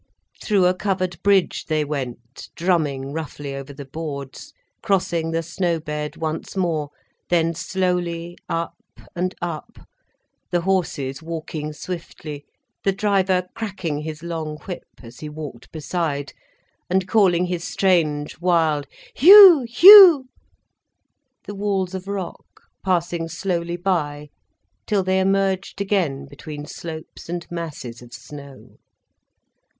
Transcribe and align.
Through 0.41 0.65
a 0.65 0.73
covered 0.73 1.21
bridge 1.21 1.65
they 1.65 1.85
went, 1.85 2.49
drumming 2.55 3.13
roughly 3.13 3.53
over 3.53 3.71
the 3.71 3.85
boards, 3.85 4.51
crossing 4.81 5.29
the 5.29 5.43
snow 5.43 5.79
bed 5.79 6.17
once 6.17 6.57
more, 6.57 6.89
then 7.29 7.53
slowly 7.53 8.35
up 8.49 8.73
and 9.15 9.35
up, 9.43 9.77
the 10.49 10.61
horses 10.61 11.21
walking 11.21 11.71
swiftly, 11.71 12.45
the 12.83 12.91
driver 12.91 13.47
cracking 13.53 13.99
his 13.99 14.23
long 14.23 14.57
whip 14.65 14.87
as 15.03 15.19
he 15.19 15.29
walked 15.29 15.71
beside, 15.71 16.33
and 16.89 17.07
calling 17.07 17.45
his 17.45 17.63
strange 17.63 18.39
wild 18.39 18.87
hue 19.13 19.61
hue!, 19.69 20.25
the 21.45 21.53
walls 21.53 21.93
of 21.93 22.07
rock 22.07 22.63
passing 22.83 23.27
slowly 23.27 23.77
by, 23.77 24.31
till 24.87 25.03
they 25.03 25.19
emerged 25.19 25.79
again 25.79 26.25
between 26.25 26.65
slopes 26.65 27.29
and 27.29 27.45
masses 27.51 28.01
of 28.01 28.11
snow. 28.15 28.77